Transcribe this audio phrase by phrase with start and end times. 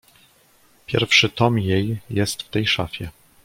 [0.85, 3.11] "Pierwszy tom jej jest w tej szafie."